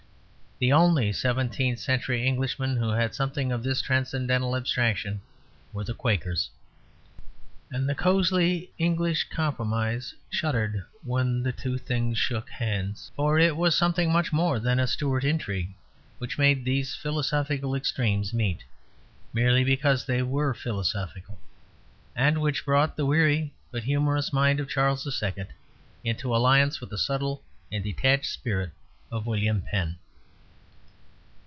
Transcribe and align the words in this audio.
The 0.63 0.73
only 0.73 1.11
seventeenth 1.11 1.79
century 1.79 2.27
Englishmen 2.27 2.77
who 2.77 2.91
had 2.91 3.15
something 3.15 3.51
of 3.51 3.63
this 3.63 3.81
transcendental 3.81 4.55
abstraction 4.55 5.21
were 5.73 5.83
the 5.83 5.95
Quakers; 5.95 6.51
and 7.71 7.89
the 7.89 7.95
cosy 7.95 8.69
English 8.77 9.23
compromise 9.31 10.13
shuddered 10.29 10.83
when 11.03 11.41
the 11.41 11.51
two 11.51 11.79
things 11.79 12.19
shook 12.19 12.47
hands. 12.47 13.11
For 13.15 13.39
it 13.39 13.57
was 13.57 13.75
something 13.75 14.11
much 14.11 14.31
more 14.31 14.59
than 14.59 14.79
a 14.79 14.85
Stuart 14.85 15.23
intrigue 15.23 15.73
which 16.19 16.37
made 16.37 16.63
these 16.63 16.93
philosophical 16.93 17.73
extremes 17.73 18.31
meet, 18.31 18.63
merely 19.33 19.63
because 19.63 20.05
they 20.05 20.21
were 20.21 20.53
philosophical; 20.53 21.39
and 22.15 22.39
which 22.39 22.65
brought 22.65 22.95
the 22.95 23.07
weary 23.07 23.51
but 23.71 23.81
humorous 23.85 24.31
mind 24.31 24.59
of 24.59 24.69
Charles 24.69 25.07
II. 25.23 25.47
into 26.03 26.35
alliance 26.35 26.79
with 26.79 26.91
the 26.91 26.99
subtle 26.99 27.41
and 27.71 27.83
detached 27.83 28.27
spirit 28.29 28.69
of 29.11 29.25
William 29.25 29.63
Penn. 29.63 29.97